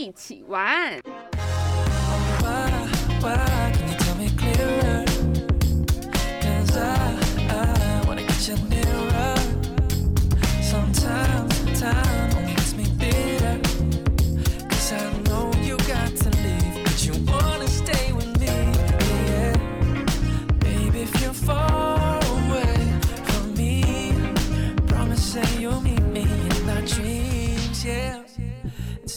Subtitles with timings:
[0.00, 0.98] 一起玩。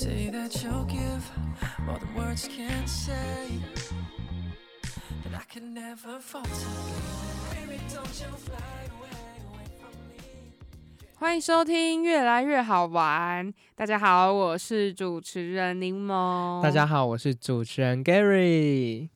[0.04, 1.24] Say that you'll give
[1.86, 3.48] more than words can say.
[5.24, 6.50] That I can never falter.
[7.54, 9.16] Baby, don't you fly away,
[9.48, 10.20] away from me.
[11.16, 13.48] 欢迎收听《越来越好玩》。
[13.76, 16.62] 大家好，我是主持人柠檬。
[16.62, 19.08] 大家好，我是主持人 Gary。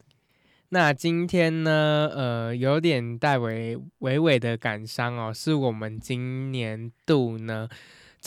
[0.69, 7.67] 那今天呢，呃，有点带微微微的感伤哦，是我们今年度呢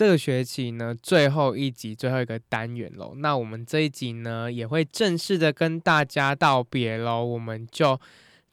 [0.00, 3.12] 这个学期呢最后一集最后一个单元喽。
[3.16, 8.00] 那我们这一集呢也会正式的跟大家道别喽，我们就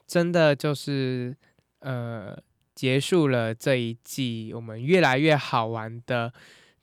[0.06, 1.34] 真的就是
[1.80, 2.36] 呃
[2.74, 6.30] 结束了这一季我们越来越好玩的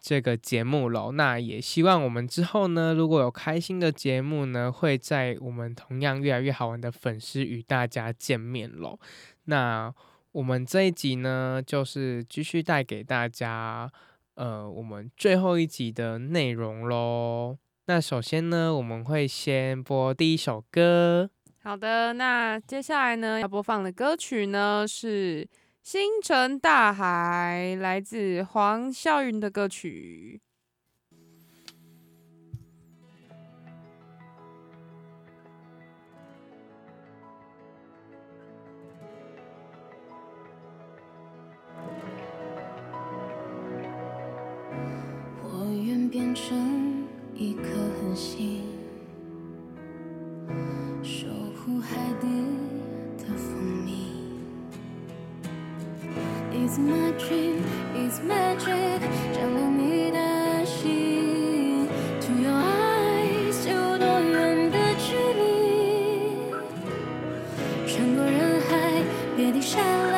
[0.01, 1.11] 这个节目喽。
[1.11, 8.97] 那也希望我们之后呢，如果有开心的节目呢，会在我们同样越来越好玩的粉丝与大家见面喽。
[9.43, 9.93] 那
[10.31, 13.91] 我们这一集呢，就是继续带给大家
[14.35, 17.57] 呃我们最后一集的内容喽。
[17.87, 21.29] 那首先呢，我们会先播第一首歌，
[21.61, 25.45] 好的，那接下来呢要播放的歌曲呢是
[25.83, 30.41] 《星辰大海》，来自黄孝云的歌曲。
[45.85, 46.57] 愿变成
[47.35, 47.61] 一颗
[48.01, 48.63] 恒星，
[51.03, 52.27] 守护海底
[53.19, 53.53] 的蜂
[53.85, 54.07] 蜜。
[56.51, 57.61] It's my dream,
[57.95, 58.99] it's magic，
[59.31, 61.87] 照亮你的心。
[62.21, 65.43] To your eyes，有多远的距离？
[67.85, 68.73] 穿过人海，
[69.37, 70.14] 别停下来，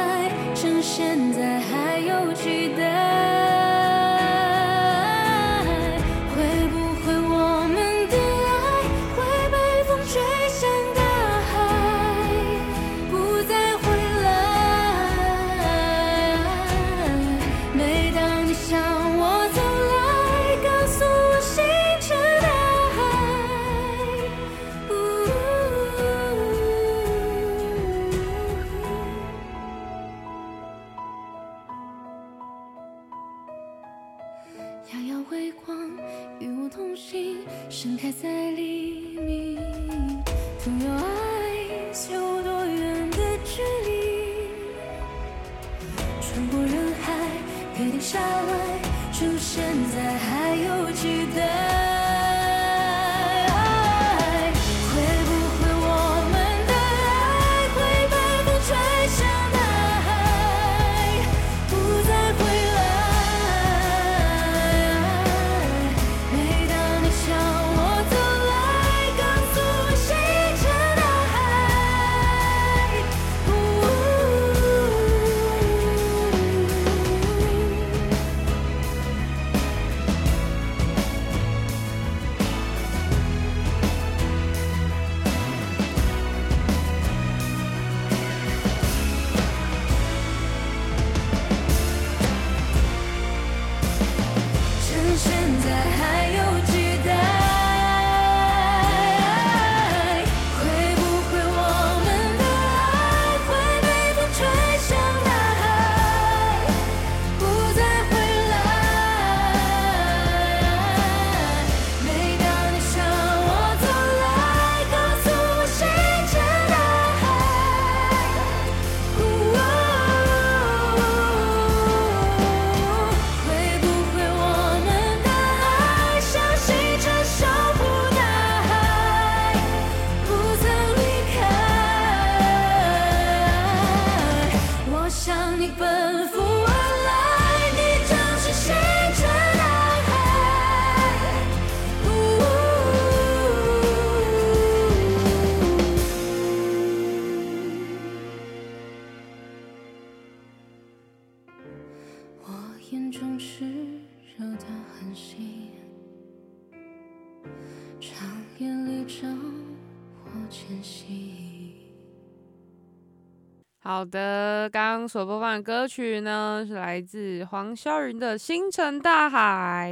[163.98, 169.92] 好的，刚刚所播放的歌曲呢，是来自黄霄云的《星辰大海》。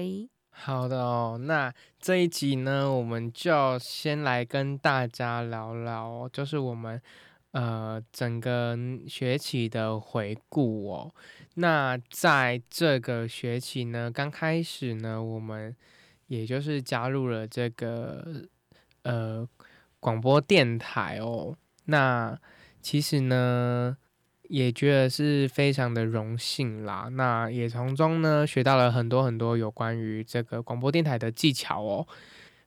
[0.51, 7.01] 好的哦，那这一集呢，我们就先来跟大家聊聊，就是我们
[7.53, 11.11] 呃整个学期的回顾哦。
[11.55, 15.75] 那在这个学期呢，刚开始呢，我们
[16.27, 18.23] 也就是加入了这个
[19.01, 19.43] 呃
[19.99, 21.57] 广播电台哦。
[21.85, 22.39] 那
[22.85, 23.97] 其实呢，
[24.43, 27.09] 也觉得是非常的荣幸啦。
[27.11, 32.07] 那也从中呢学到了很多很多有关于这个广播电台的技巧哦。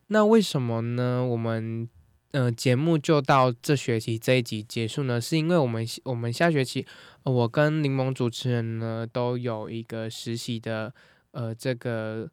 [0.09, 1.25] 那为什么呢？
[1.25, 1.89] 我们
[2.33, 5.21] 呃节目就到这学期这一集结束呢？
[5.21, 6.85] 是因为我们我们下学期、
[7.23, 10.93] 我跟柠檬主持人呢都有一个实习的
[11.31, 12.29] 呃这个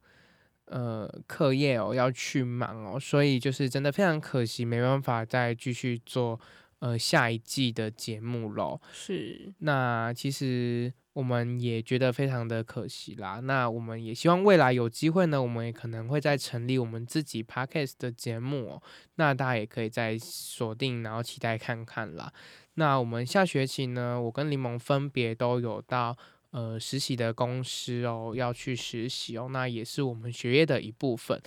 [0.65, 6.39] 呃课业哦要去忙哦，所以就是真的非常可惜，没办法再继续做
[6.85, 8.79] 呃下一季的节目喽。
[8.93, 13.39] 是，那其实我们也觉得非常的可惜啦。
[13.39, 18.83] 那我们也希望未来有机会呢，我们也可能会再成立我们自己 podcast 的节目哦。
[19.15, 22.31] 那大家也可以再锁定，然后期待看看啦。
[22.75, 26.15] 那我们下学期呢，我跟柠檬分别都有到
[26.55, 29.49] 呃实习的公司哦，要去实习哦。
[29.51, 31.37] 那也是我们学业的一部分。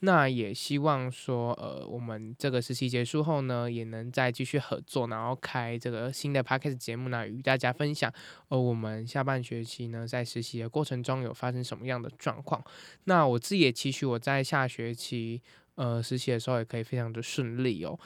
[0.00, 8.12] 那也希望说，呃，我们这个实习结束后呢，也能再继续合作，然后开这个新的 podcast 节目呢，与大家分享。
[8.48, 12.62] 呃，我们下半学期呢，在实习的过程中有发生什么样的状况？
[13.04, 15.40] 那我自己也期许我在下学期
[15.76, 17.98] 呃实习的时候也可以非常的顺利哦。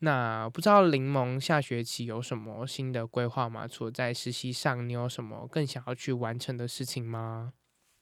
[0.00, 3.68] 那不知道柠檬下学期有什么新的规划吗？
[3.68, 7.52] 除了在实习上，你有什么更想要去完成的事情吗？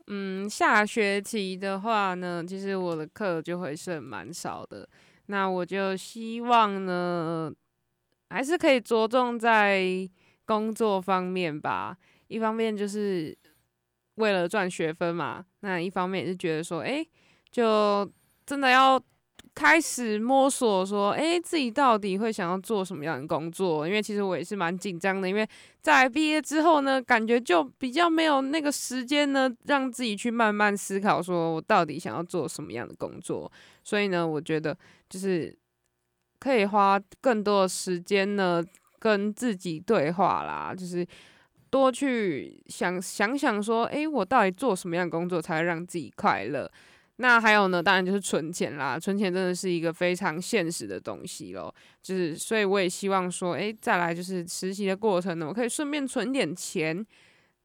[0.07, 4.89] 嗯，下学期的话呢，其实我的课就会剩蛮少的。
[5.27, 7.53] 那我就希望呢，
[8.31, 10.09] 还是可以着重在
[10.47, 11.99] 工作方面吧。
[12.29, 13.37] 一方面就是
[14.15, 17.07] 为了赚学分嘛，那一方面也是觉得说，诶，
[17.51, 18.11] 就
[18.47, 18.99] 真的要
[19.59, 23.89] 开始摸索说，诶，自己到底会想要做什么样的工作？
[23.89, 25.45] 因为其实我也是蛮紧张的，因为
[25.81, 33.51] 在毕业之后呢，感觉就比较没有那个时间呢，让自己去慢慢思考，说我到底想要做什么样的工作。
[33.83, 34.79] 所以呢，我觉得
[35.11, 35.53] 就是
[36.39, 38.63] 可以花更多的时间呢，
[39.01, 41.05] 跟自己对话啦，就是
[41.69, 46.71] 多去想想想说，诶，我到底做什么样的工作才会让自己快乐？
[47.21, 51.75] 那还有呢，当然就是存钱啦，存钱真的是一个非常现实的东西咯。
[52.01, 57.05] 就是，所以我也希望说，诶，再来就是实习的过程呢，我可以顺便存点钱，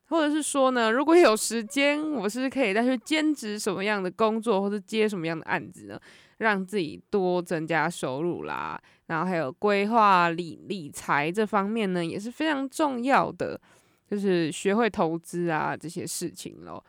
[0.06, 6.00] 或者是说呢，如果有时间，我是可以再去兼职什么样的工作，或者接什么样的案子呢，
[6.40, 8.82] 让自己多增加收入啦。
[9.06, 13.62] 然后还有规划理理财这方面呢，也是非常重要的，
[14.10, 16.84] 就是学会投资啊这些事情咯。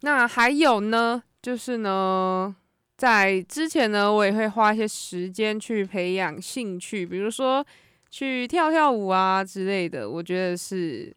[0.00, 1.22] 那还有呢？
[1.42, 2.54] 就是呢，
[2.96, 7.64] 在之前呢，我也会花一些时间去培养兴趣，比如说
[8.10, 10.08] 去跳跳舞啊之类的。
[10.08, 11.16] 我觉得是，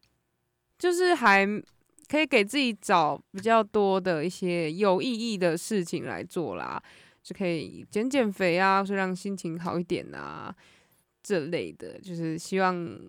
[0.79, 1.45] 就是还
[2.07, 6.81] 可以给自己找比较多的一些有意义的事情来做啦，
[7.21, 10.55] 就可以减减肥啊，或是让心情好一点啊
[11.21, 11.99] 这类的。
[11.99, 12.99] 就是希望，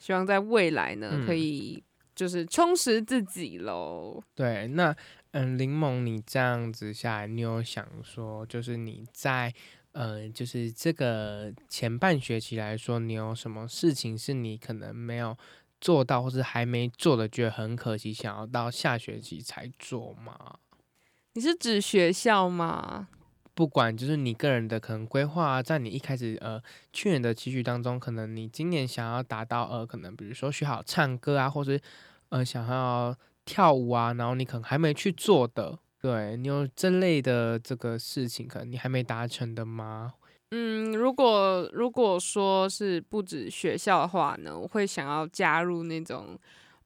[0.00, 1.82] 希望在未来呢，嗯可以
[2.14, 4.20] 就是充实自己喽。
[4.34, 4.96] 对，那
[5.32, 9.52] 嗯，柠檬，你这样子下来，你有想说，就是你在
[9.92, 15.36] 呃，就是这个前半学期来说，你有什么事情是你可能没有
[15.80, 20.58] 做到，或是还没做的，觉得很可惜，想要到下学期才做吗？
[21.34, 23.08] 你是指学校吗？
[23.54, 31.80] 不管就是你个人的可能规划啊，在你一开始呃去年的期许当中，可能你今年想要达到呃，可能比如说学好唱歌啊，或是
[32.30, 33.16] 呃想要
[33.48, 40.12] 跳舞啊，然后你可能还没去做的，对你有这类的这个事情，可能你还没达成的吗？
[40.50, 46.38] 嗯，如果如果说是不止学校的话呢，我会想要加入那种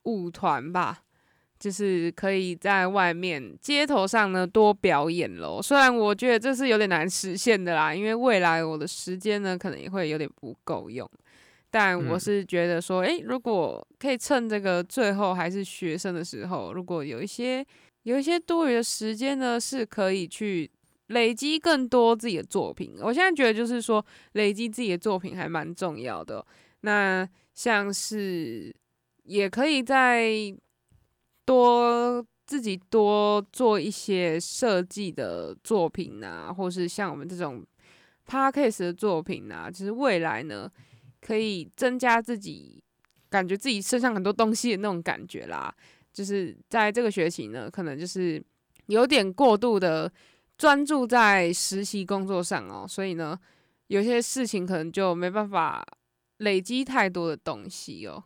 [0.05, 1.03] 舞团吧，
[1.59, 5.61] 就是可以在外面街头上呢多表演咯。
[5.61, 11.09] 虽然我觉得这是有点难实现的啦，因为未来我的时间呢可能也会有点不够用。
[11.73, 17.67] 但我嗯是觉得说，诶，如果可以趁这个最后还是学生的时候，如果有一些
[18.03, 20.71] 有一些多余的时间呢，是可以去
[21.07, 22.97] 累积更多自己的作品。
[23.01, 26.47] 我现在觉得就是说，累积自己的作品还蛮重要的哦。
[26.83, 28.75] 那像是
[29.25, 30.31] 也可以在
[31.47, 37.65] 多自己多做一些设计的作品啊，或是像我们这种
[38.29, 40.71] podcast 的作品啊，就是未来呢
[41.25, 42.83] 可以增加自己
[43.31, 45.75] 感觉自己身上很多东西的那种感觉啦。
[46.13, 48.45] 就是在这个学期呢，可能就是
[48.89, 50.13] 有点过度的
[50.59, 53.39] 专注在实习工作上哦，所以呢，
[53.87, 55.83] 有些事情可能就没办法
[56.39, 58.23] 累积太多的东西哦。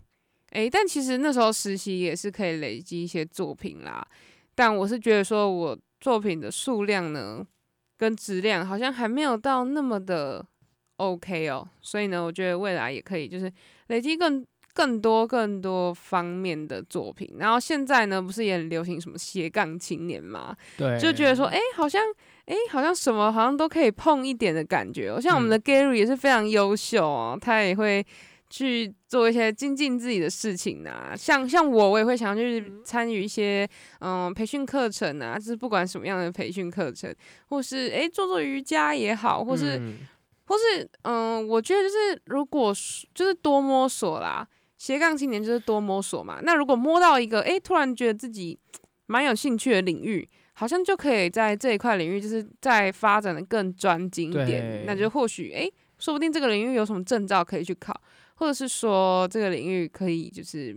[0.51, 4.05] 诶，但其实那时候实习也是可以累积一些作品啦。
[4.55, 7.47] 但我是觉得说我作品的数量呢，
[7.97, 10.45] 跟质量好像还没有到那么的
[10.97, 13.53] OK 哦，所以呢，我觉得未来也可以就是
[13.89, 17.35] 累积更更多更多方面的作品。
[17.39, 22.03] 然后现在呢，不是也很流行什么斜杠青年嘛，对，就觉得说，诶，好像，
[22.47, 25.21] 诶，好像什么好像都可以碰一点的感觉哦。
[25.21, 28.05] 像我们的 Gary 也是非常优秀哦，他也会
[28.49, 31.15] 去做一些精进自己的事情啊。
[31.17, 33.69] 像像我，我也会想要去参与一些
[34.01, 37.15] 嗯培训课程啊，就是不管什么样的培训课程，
[37.49, 39.95] 或是诶做做瑜伽也好，或是、嗯
[40.47, 44.47] 或是嗯，我觉得就是如果是就是多摸索啦，
[44.79, 46.39] 斜杠青年就是多摸索嘛。
[46.43, 48.59] 那如果摸到一个诶，突然觉得自己
[49.07, 54.85] 蛮有兴趣的领域，好像就可以在这一块领域就是再发展的更专精一点。
[54.87, 58.01] 那就或许诶，说不定这个领域有什么证照可以去考，
[58.37, 60.77] 或者是说这个领域可以就是。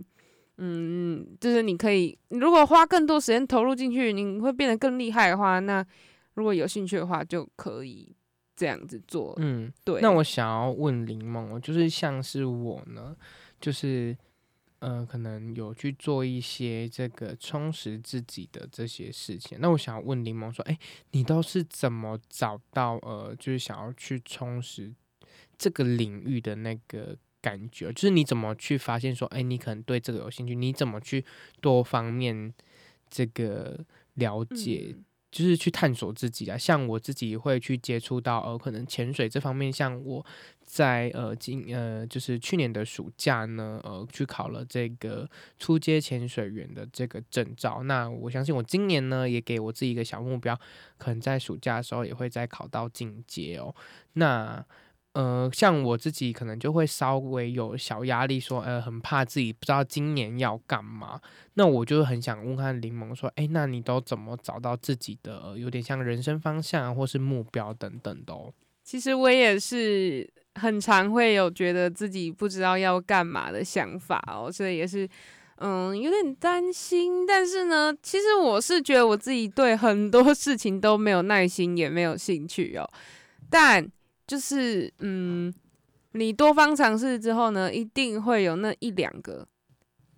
[0.62, 5.82] 嗯，就是你可以，如果花更多时间投入进去，你会变得更厉害的话，那
[6.34, 8.14] 如果有兴趣的话，就可以
[8.60, 9.34] 这样子做。
[9.38, 13.16] 嗯，对，那我想要问林梦哦，就是像是我呢，
[13.58, 14.14] 就是
[14.80, 19.56] 呃，可能有去做一些这个充实自己的这些事情。
[19.62, 20.78] 那我想要问林梦说，哎、
[21.12, 24.92] 你都是怎么找到呃，就是想要去充实
[25.56, 27.90] 这个领域的那个感觉？
[27.94, 30.54] 就是你怎么去发现说，哎、你可能对这个有兴趣？
[30.54, 31.24] 你怎么去
[31.62, 32.52] 多方面
[33.08, 33.82] 这个
[34.16, 34.94] 了解？
[35.30, 40.24] 就是去探索自己啊，像我自己会去接触到呃，可能潜水这方面，像我
[40.64, 47.82] 在呃今呃就是去年的暑假呢，呃去考了这个初阶潜水员的这个证照。
[47.84, 50.58] 那我相信我今年呢也给我自己一个小目标，
[50.98, 53.74] 可能在暑假的时候也会再考到进阶哦。
[54.14, 54.64] 那
[55.12, 61.20] 呃，像我自己可能就会稍微有小压力说呃，很怕自己不知道今年要干嘛。
[61.54, 68.52] 那我就很想问看柠檬说，哎、那你都怎么找到自己的、有点像人生方向，或是目标等等的哦？
[68.84, 75.08] 其实我也是很常会有觉得自己不知道要干嘛的想法哦，所以也是
[75.56, 77.26] 嗯有点担心。
[77.26, 82.88] 但是呢，其实我是觉得我自己对很多事情都没有耐心，也没有兴趣哦。
[83.48, 83.86] 但
[84.30, 85.52] 就是嗯，
[86.12, 89.44] 你多方尝试之后呢，一定会有那一两个，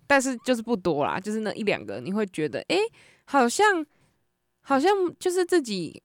[0.05, 2.77] 但是就是不多啦，就是那一两个，你会觉得诶，
[3.25, 3.83] 好像
[4.61, 5.99] 好像就是自己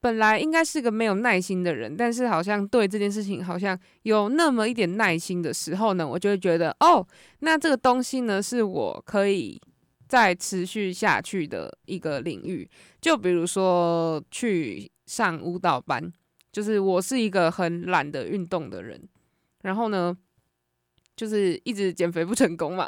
[0.00, 7.06] 本来应该是个没有耐心的人，但是好像对这件事情好像有那么一点耐心的时候呢，我就会觉得哦，
[7.40, 9.60] 那这个东西呢是我可以
[10.08, 12.66] 再持续下去的一个领域。
[13.02, 16.10] 就比如说去上舞蹈班，
[16.54, 19.08] 就是我是一个很懒得运动的人，
[19.62, 20.16] 然后呢，
[21.16, 22.86] 就是一直减肥不成功嘛。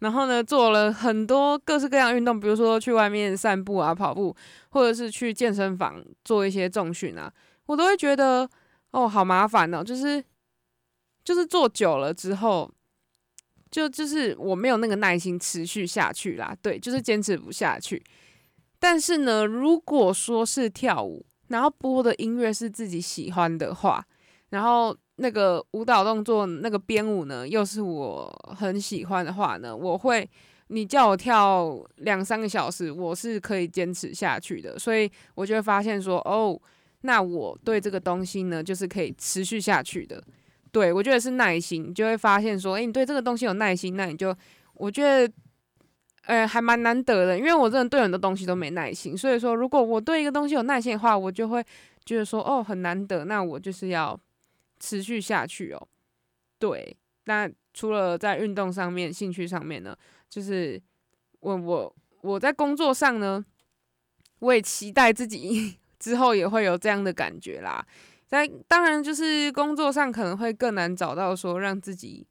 [0.00, 4.34] 然后呢，做了很多各式各样运动，比如说去外面散步啊、跑步，
[4.70, 7.32] 或者是去健身房做一些重训啊，
[7.66, 8.50] 我都会觉得
[8.90, 10.22] 哦，好麻烦哦，就是
[11.22, 12.68] 就是做久了之后，
[13.70, 18.02] 就就是我没有那个耐心持续下去啦，对，就是坚持不下去。
[18.80, 24.04] 但是呢，如果说是跳舞，然后播的音乐是自己喜欢的话，
[24.50, 30.28] 然后那个舞蹈动作那个编舞呢，又是我很喜欢的话呢，我会
[30.68, 34.78] 你叫我跳两三个小时，我是可以坚持下去的。
[34.78, 36.60] 所以我就会发现说，哦，
[37.00, 40.22] 那我对这个东西呢，就是可以持续下去的。
[40.70, 44.36] 对我觉得是耐心，就会发现说，诶，你对这个东西有耐心，那你就
[44.74, 45.32] 我觉得。
[46.28, 51.64] 呃，还蛮难得的，因为我真的对很多东西都没耐心，所以说，如果我对一个东西有耐心的话，我就会
[52.04, 54.18] 觉得说，哦，很难得，那我就是要
[54.78, 55.88] 持续下去哦。
[56.58, 56.94] 对，
[57.24, 59.96] 那除了在运动上面、兴趣上面呢，
[60.28, 60.78] 就是
[61.40, 63.42] 我我我在工作上呢，
[64.40, 67.82] 我也期待自己 之后也会有这样的感觉啦。
[68.28, 72.26] 但当然，就是工作上可能会更难找到说让自己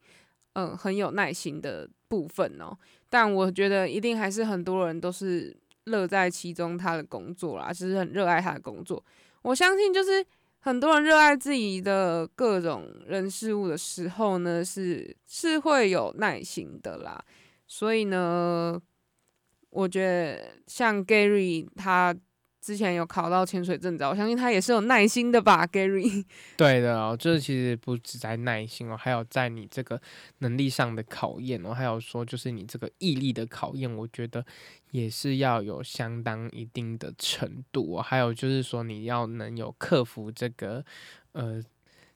[0.54, 2.77] 嗯很有耐心的部分哦。
[3.09, 9.03] 但我觉得一定还是很多人都是乐在其中，他的工作啦，就是很热爱他的工作。
[9.41, 10.25] 我相信，就是
[10.59, 17.23] 很多人热爱自己的各种人事物的时候呢，是是会有耐心的啦。
[17.65, 18.81] 所以呢，
[19.69, 22.13] 我觉得像 Gary 他
[22.59, 26.25] 之前有考到潜水证照，我相信他也是有耐心的吧，Gary。
[26.57, 30.01] 对的哦，这其实不止在耐心哦，还有在你这个
[30.39, 34.45] 能力上的考验哦，还有说就是你这个毅力的考验，我觉得
[34.91, 38.01] 也是要有相当一定的程度、哦。
[38.01, 40.83] 还有就是说你要能有克服这个
[41.31, 41.63] 呃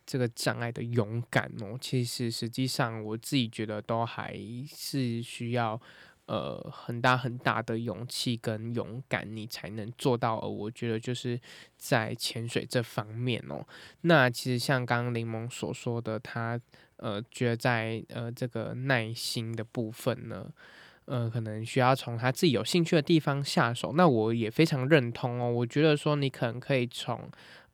[0.05, 1.77] 这个障碍的勇敢哦。
[1.79, 5.79] 其实实际上我自己觉得都还是需要。
[6.31, 10.37] 呃，很大很大的勇气跟勇敢，你才能做到。
[10.39, 11.37] 而我觉得就是
[11.77, 13.67] 在潜水这方面哦，
[14.01, 16.57] 那其实像刚刚柠檬所说的，他
[16.95, 20.49] 呃觉得在呃这个耐心的部分呢，
[21.03, 23.91] 呃可能需要从他自己有兴趣的地方下手。
[23.97, 27.29] 那我也非常认同哦，我觉得说你可能可以从。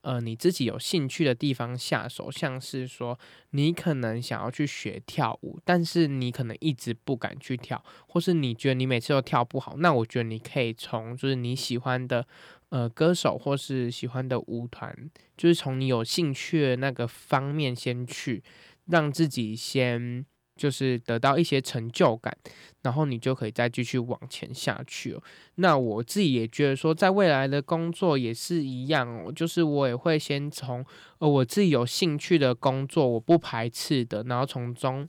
[0.07, 12.25] 呃，你自己有兴趣的地方下手，像是说你可能想要去学跳舞，但是你可能一直不敢去跳，或是你觉得你每次都跳不好，那我觉得你可以从就是你喜欢的
[12.69, 14.95] 呃歌手或是喜欢的舞团，
[15.35, 18.41] 就是从你有兴趣的那个方面先去，
[18.85, 20.25] 让自己先。
[20.57, 22.35] 就是得到一些成就感，
[22.81, 25.21] 然后你就可以再继续往前下去了。
[25.55, 30.83] 那我自己也觉得说，在未来的工作也是一样哦，就是我也会先从
[31.19, 35.07] 呃我自己有兴趣的工作，我不排斥的，然后从中。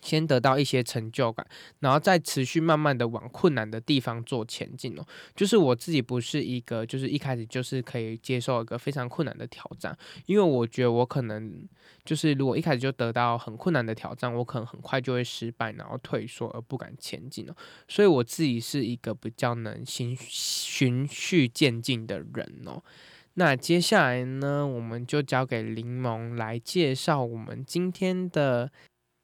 [0.00, 1.46] 先得到一些成就感，
[1.80, 5.04] 然后再持续慢慢的往困难的地方做前进哦。
[5.34, 11.66] 就是我自己不是一个，就是一开始就是可以接受一个非常困难的挑战，因为我觉得我可能
[12.04, 17.54] 就是如果一开始就得到很困难的挑战，我可能很快就会失败，然后退缩而不敢前进哦。
[17.88, 22.82] 所以我自己是一个比较能循循序渐进的人哦。
[23.34, 28.70] 那接下来呢，我们就交给柠檬来介绍我们今天的。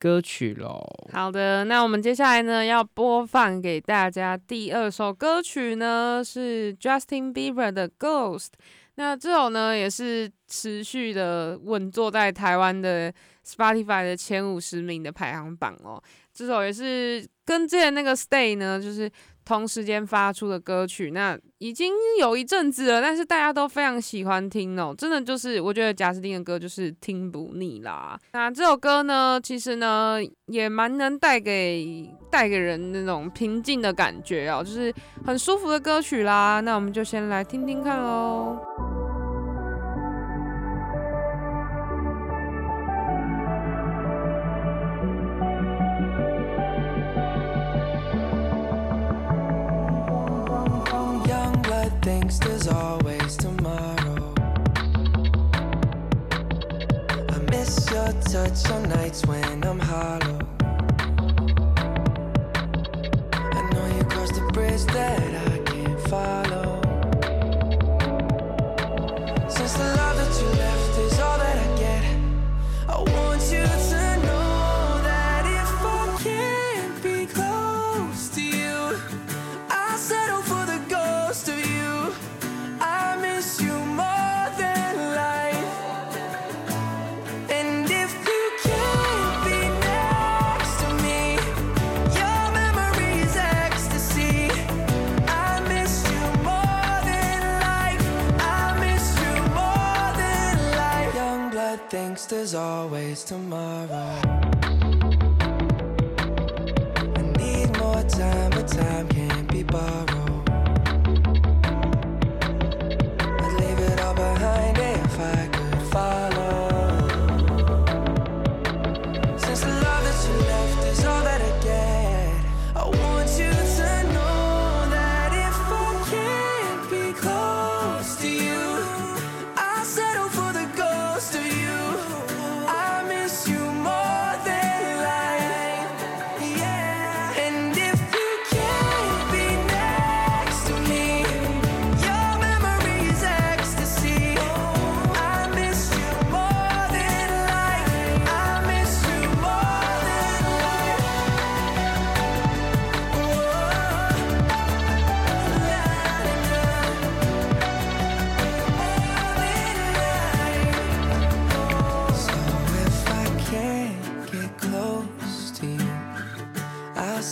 [0.05, 0.85] 歌曲喽。
[1.15, 8.49] 好的，那我们接下来呢要播放给大家第二首歌曲呢是 Justin Bieber 的《Ghost》。
[8.97, 13.11] 那这首呢也是持续的稳坐在台湾的
[13.47, 15.99] Spotify 的前五十名的排行榜哦。
[16.35, 19.11] 这首也是跟之前那个 Stay 呢，就是
[19.45, 21.11] 同时间发出的歌曲。
[21.11, 24.95] 那已经有一阵子了，但是大家都非常喜欢听哦。
[24.97, 28.19] 真的就是我觉得贾斯汀的歌就是听不腻啦。
[28.33, 34.93] 那这首歌呢，其实呢也蛮能带给带给人那种平静的感觉哦，就是
[35.25, 36.61] 很舒服的歌曲啦。
[36.61, 38.94] 那我们就先来听听看喽。
[58.35, 59.54] Touch on nights when
[102.25, 104.21] thinks there's always tomorrow.
[107.17, 110.24] I need more time, but time can't be borrowed.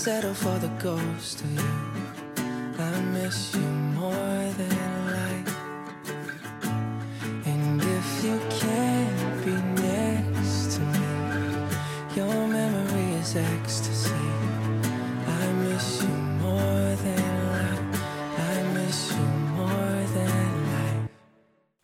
[0.03, 1.63] Settle for the ghost of you.
[2.77, 3.92] I miss you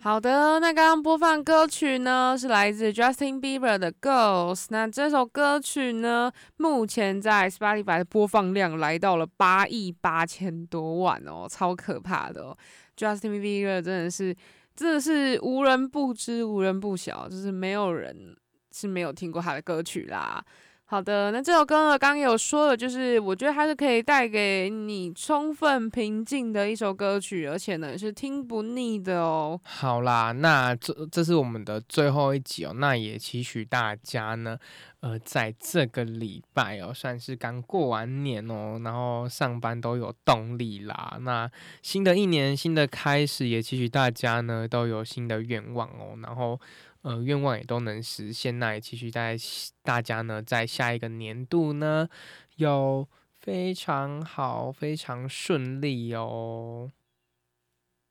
[0.09, 4.55] 好的，那刚刚播放歌曲呢是来自 Justin Bieber 的《Ghost》。
[4.71, 12.57] 那这首歌曲呢，目前在 Spotify 的播放量来到了八亿八千多万哦，超可怕的哦。
[12.97, 14.35] Justin Bieber 真的是
[14.75, 18.35] 真的是无人不知、无人不晓，就是没有人
[18.73, 20.43] 是没有听过他的歌曲啦。
[20.91, 29.61] 好的，那这首歌呢，刚刚有说了，就是我觉得它是可以带给你充分平静的一首歌曲，而且呢是听不腻的哦。
[29.65, 34.59] 好啦，那这这是我们的最后一集哦，那也期许大家呢，
[35.01, 41.19] 呃，在这个礼拜哦，算是刚过完年哦，然后上班都有动力啦。
[41.21, 41.51] 那
[41.83, 46.59] 新的一年新的开始，也期许大家呢都有新的愿望哦，然后
[47.03, 48.59] 呃愿望也都能实现。
[48.59, 49.37] 那也期许在
[49.83, 52.09] 大家呢在下一个年度呢
[52.57, 53.09] 有
[53.41, 56.91] 非常好、非常顺利哦。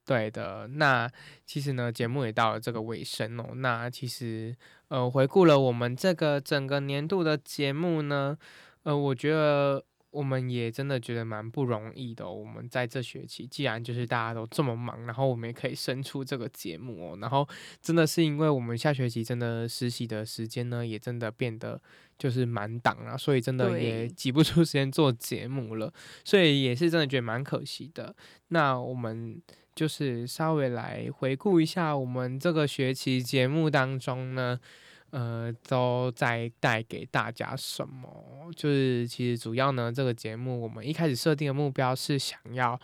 [0.06, 1.12] 对的，那
[1.46, 3.50] 其实呢，节目也到了这个尾声哦。
[3.56, 4.56] 那其实，
[4.88, 8.38] 呃，回顾了我们这个整个年度的节目呢，
[8.84, 9.84] 呃，我觉得
[10.18, 17.18] 我们也真的觉得蛮不容易的哦、我们在这学期，既然就是大家都这么忙，然后我们也可以生出这个节目哦。
[17.22, 17.48] 然后
[17.82, 21.80] 真的是因为我们下学期真的实习的时间呢，也真的变得
[22.18, 25.94] 就是满档啊，所以真的也挤不出时间做节目了，
[26.26, 28.16] 所以也是真的觉得蛮可惜的。
[28.48, 29.42] 那我们。
[29.78, 34.60] 就是稍微来回顾一下我们这个学期节目当中呢，
[35.12, 38.52] 呃，都在带给大家什么？
[38.56, 42.80] 就是其实主要呢，这个节目我们一开始设定的目标是想要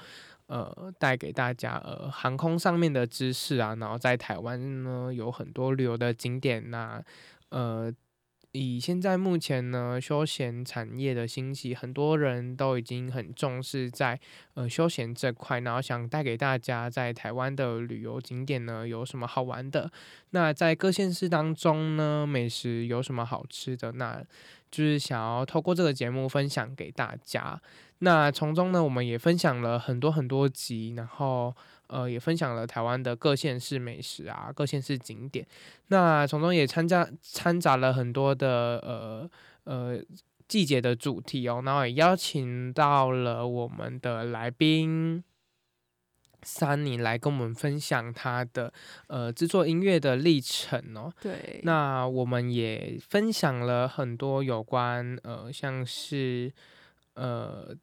[0.47, 7.03] 呃带给大家呃航空上面的知识啊，然后在台湾呢有很多旅游的景点呐、
[7.49, 7.93] 呃。
[8.53, 14.19] 以现在目前呢，休闲产业的兴起，很多人都已经很重视在
[14.53, 19.91] 呃休闲这块，然后想带给大家在台湾的旅游景点呢有什么好玩的。
[20.29, 23.91] 那在各县市当中呢，美食有什么好吃的？
[23.93, 24.23] 那
[24.69, 27.59] 就是想要透过这个节目分享给大家。
[28.03, 31.55] 那从中呢，我们也分享了很多很多集，然后
[31.87, 35.47] 呃也分享了台湾的各县市美食啊，各县市景点。
[35.87, 39.29] 那从中也参加掺杂了很多的呃
[39.63, 40.03] 呃
[40.47, 45.23] 季节的主题哦，然后也邀请到了我们的来宾。
[46.45, 48.73] 三尼来跟我们分享他的
[49.07, 56.51] 呃制作音乐的历程哦，对，那我们也分享了很多有关呃，像是
[57.13, 57.73] 呃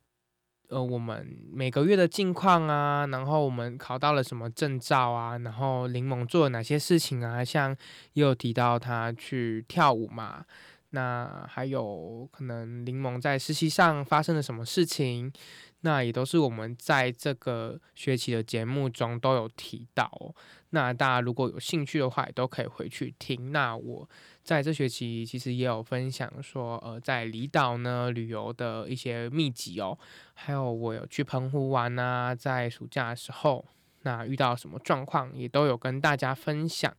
[0.70, 7.76] 呃我们每个月的近况啊，然后我们考到了什么证照啊，然后柠檬做了哪些事情啊，像
[8.12, 10.44] 也有提到他去跳舞嘛，
[10.90, 15.32] 那还有可能柠檬在实习上发生了什么事情，
[15.82, 20.34] 那也都是我们在这个学期的节目中都有提到、
[20.70, 23.50] 那大家如果有兴趣的话，也都可以回去听。
[23.50, 24.08] 那我
[24.42, 29.98] 在这学期其实也有分享说，呃，在离岛呢旅游的一些秘籍哦，
[30.34, 33.64] 还有我有去澎湖玩啊，在暑假的时候，
[34.02, 36.94] 那遇到什么状况也都有跟大家分享。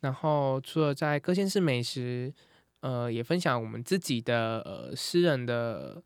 [0.00, 2.32] 然后除了在各县市美食，
[2.80, 6.02] 呃，也分享我们自己的呃私人的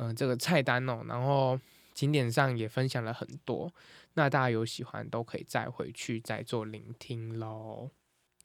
[0.00, 1.60] 呃这个菜单哦，然后
[1.92, 3.70] 景点上也分享了很多。
[4.14, 7.90] 那大家有喜欢都可以再回去再做聆听喽。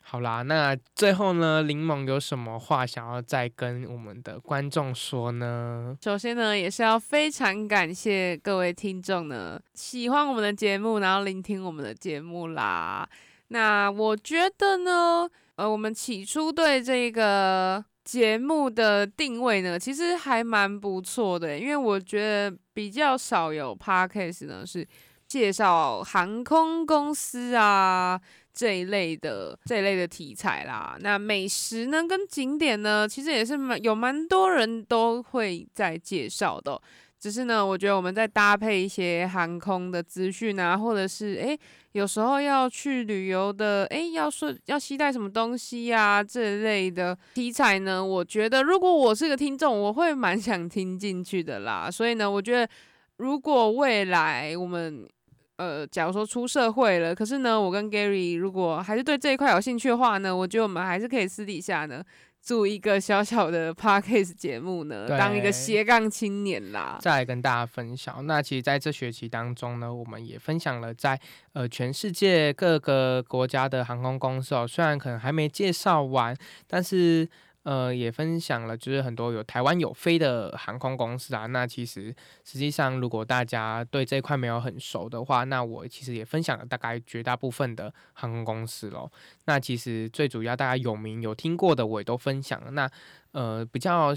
[0.01, 5.97] 好啦，那最后呢，柠檬有什么话想要再跟我们的观众说呢？
[6.03, 13.09] 首先呢，也是要非常感谢各位听众呢，喜欢我们的节目，然后聆听我们的节目啦。
[13.47, 24.87] 那我觉得呢，呃，我们起初对这个节目的定位呢，其实还蛮不错的，因为我觉得比较少有 podcast 呢是
[25.27, 28.21] 介绍航空公司啊
[28.53, 30.95] 这一类的这一类的题材啦。
[30.99, 36.79] 那美食呢跟景点呢，其实也是蛮有蛮多人都会在介绍的、
[37.19, 41.57] 只是呢，我觉得我们在搭配一些航空的资讯啊，或者是诶，
[41.93, 51.89] 有时候要去旅游的，诶，要说要携带什么东西呀、这类的题材呢，我觉得如果我是个听众，我会蛮想听进去的啦。
[51.89, 52.69] 所以呢，我觉得
[53.17, 55.07] 如果未来我们
[55.55, 62.03] 呃，假如说出社会了，可是呢，我跟 Gary 如果还是对这一块有兴趣的话呢，我觉得我们还是可以私底下呢。
[62.45, 66.99] 做一个小小的 podcast 节目呢，当一个斜杠青年啦。
[67.01, 68.23] 再来跟大家分享。
[68.27, 71.19] 那其实在这学期当中呢，我们也分享了在
[71.53, 77.27] 呃全世界各个国家的航空公司哦，虽然可能还没介绍完，但是
[77.65, 81.47] 呃也分享了，就是很多有台湾有飞的航空公司啊。
[81.47, 89.11] 那其实实际上，如果大家对这一块没有很熟的话，那我其实也分享了大概绝大部分的航空公司咯。
[89.45, 92.71] 那其实最主要大家有名有听过的，我也都分享了。
[92.71, 92.89] 那
[93.31, 94.13] 呃比较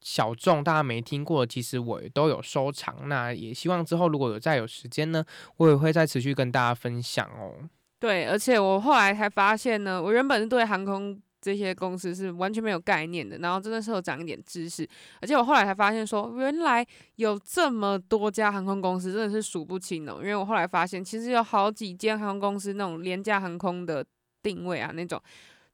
[0.00, 3.08] 小众大家没听过，其实我也都有收藏。
[3.08, 5.24] 那也希望之后如果有再有时间呢，
[5.58, 7.68] 我也会再持续跟大家分享哦。
[7.98, 14.88] 对，而且我后来才发现呢，我原本是对航空这些公司是完全没有概念的，然后真的是有长一点知识，
[15.20, 16.84] 而且我后来才发现说，原来
[17.16, 20.18] 有这么多家航空公司，真的是数不清哦。
[20.20, 24.04] 因为我后来发现，其实有好几间航空公司那种廉价航空的
[24.42, 25.22] 定位啊，那种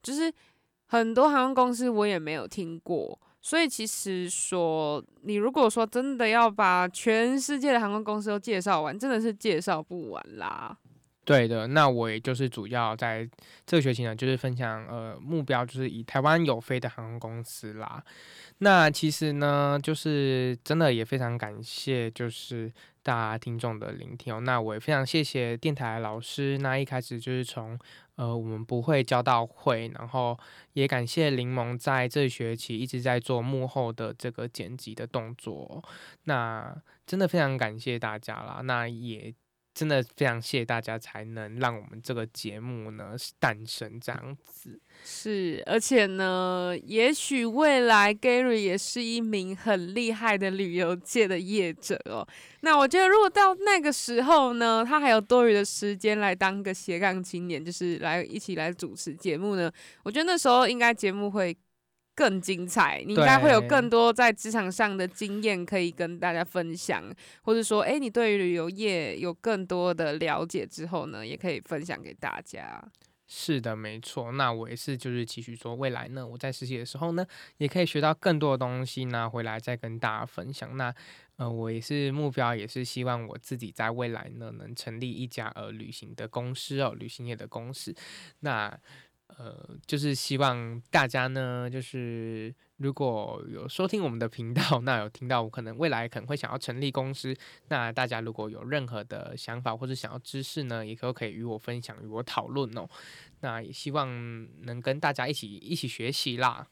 [0.03, 0.33] 就是
[0.87, 3.18] 很多航空公司我也没有听过。
[3.44, 10.79] 所以其实说，你如果说真的要把全世界的航空公司都介绍完，真的是介绍不完啦。
[11.24, 13.28] 对的，那我也就是主要在
[13.64, 18.02] 这个学期呢，就是分享呃目标就是以台湾有飞的航空公司啦。
[18.58, 22.72] 那其实呢，就是真的也非常感谢，就是
[23.04, 24.40] 大家听众的聆听哦。
[24.40, 27.78] 那我也非常谢谢电台老师，那一开始就是从
[28.16, 30.37] 呃我们不会教到会，然后
[30.72, 35.85] 也感谢柠檬在这学期一直在做幕后的这个剪辑的动作。
[36.24, 38.61] 那真的非常感谢大家啦。
[38.64, 39.32] 那也。
[39.74, 44.78] 真的非常谢谢大家，才能让我们这个节目呢诞生这样子。
[45.04, 52.26] 是，而且呢，也许未来 Gary 也是一名很厉害的旅游界的业者哦。
[52.61, 61.56] 那我觉得，如果到那个时候呢，他还有多余的时间来当个斜杠青年，就是来一起来主持节目呢，我觉得那时候应该节目会。
[62.14, 67.03] 更精彩，你应该会有更多在职场上的经验可以跟大家分享，
[67.42, 72.83] 或者说，哎，你对于旅游业有更多的了解之后呢，也可以分享给大家。
[73.35, 74.31] 是的，没错。
[74.33, 80.77] 那我也是，就是期许说，未来呢，我在实习的时候呢，也可以学到更多的东西呢，回来再跟大家分享。
[80.77, 80.94] 那
[81.37, 87.94] 呃，我也是目标，也是希望我自己在未来呢，能成立一家呃旅行的公司哦，旅行业的公司。
[88.40, 88.79] 那
[89.38, 97.34] 呃，就是希望大家呢，就是如果有收听我们的频道， 那有听到我可能未来可能会想要成立公司，
[97.68, 102.88] 那大家如果有任何的想法或者想要知识呢，也都可以与我分享，与我讨论哦。
[103.40, 104.08] 那也希望
[104.62, 106.66] 能跟大家一起一起学习啦。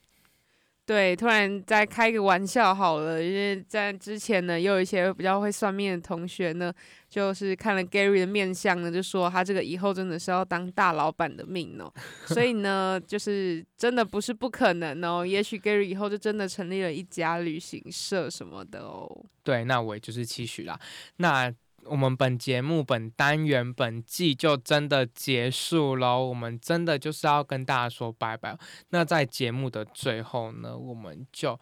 [0.91, 6.75] 对，突然再开个玩笑好了，因为在之前呢，也有一些比较会算命的同学呢，
[7.09, 11.89] 就是看了 Gary 的面相呢，就说他这个以后真的是要当大老板的命哦，
[12.27, 19.09] 所以呢，就是真的不是不可能哦，也许 Gary 以后就真的成立了一家旅行社什么的哦。
[19.45, 20.77] 对，那我也就是期许啦。
[21.19, 21.55] 那。
[21.91, 26.25] 我们本节目、本单元、本季就真的结束喽。
[26.25, 28.57] 我们真的就是要跟大家说拜拜。
[28.91, 31.59] 那在节目的最后呢，我们就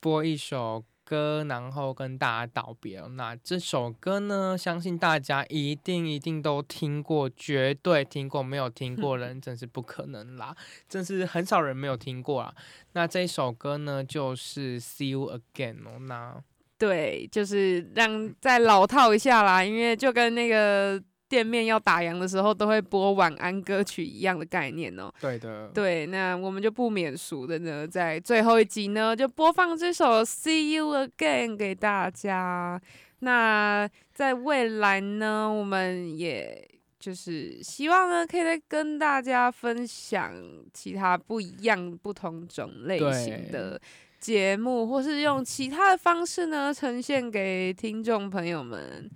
[0.00, 2.98] 播一首歌，然后跟大家道别。
[3.00, 8.42] 那这首歌呢，相信大家一定一定都听过，绝对听过。
[8.42, 10.56] 没有听过人，真是不可能啦，
[10.88, 12.54] 真是很少人没有听过啊。
[12.92, 15.98] 那这首歌呢，就是《See You Again》哦。
[16.00, 16.42] 那
[16.76, 25.10] 对，就是让再老套一下啦，因为就跟那个店面要打烊的时候都会播晚安歌曲一样的概念哦。
[25.20, 32.80] 对的，对，那我们就不免俗的呢，在最后一集呢，就播放这首《See You Again》给大家。
[33.20, 40.34] 那在未来呢，我们也就是希望呢，可以再跟大家分享
[40.74, 43.80] 其他不一样、不同种类型的。
[44.24, 49.10] 节目，或是用其他的方式呢，呈现给听众朋友们。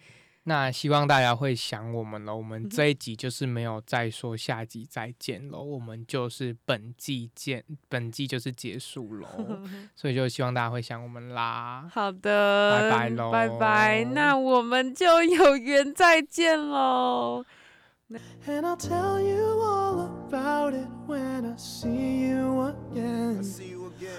[0.44, 2.36] 那希望大家会想我们了。
[2.36, 9.26] 我们这一集就是没有再说下集再见喽，我们就是本季见，本季就是结束喽。
[9.96, 11.88] 所以就希望大家会想我们啦。
[11.90, 14.04] 好的，拜拜喽，拜拜。
[14.04, 17.44] 那我们就有缘再见喽。
[18.46, 23.42] And I'll tell you all about it when I see you again.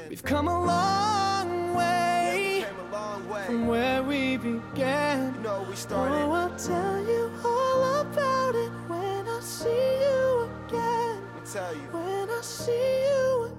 [0.09, 3.45] We've come a long way, a long way.
[3.45, 5.33] from where we began.
[5.35, 6.15] You know, we started.
[6.15, 11.21] Oh, I'll tell you all about it when I see you again.
[11.23, 11.81] Let me tell you.
[11.93, 13.58] When I see you again.